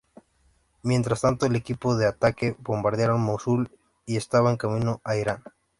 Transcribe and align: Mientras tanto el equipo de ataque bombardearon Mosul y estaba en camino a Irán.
Mientras 0.81 1.21
tanto 1.21 1.45
el 1.45 1.55
equipo 1.55 1.95
de 1.95 2.07
ataque 2.07 2.55
bombardearon 2.57 3.21
Mosul 3.21 3.69
y 4.07 4.17
estaba 4.17 4.49
en 4.49 4.57
camino 4.57 4.99
a 5.03 5.15
Irán. 5.15 5.43